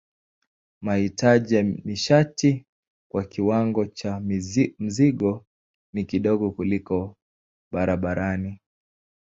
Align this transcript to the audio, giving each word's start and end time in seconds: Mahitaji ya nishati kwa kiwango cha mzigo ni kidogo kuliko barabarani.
Mahitaji 0.81 1.55
ya 1.55 1.63
nishati 1.63 2.65
kwa 3.11 3.23
kiwango 3.25 3.85
cha 3.85 4.19
mzigo 4.79 5.45
ni 5.93 6.05
kidogo 6.05 6.51
kuliko 6.51 7.17
barabarani. 7.71 8.61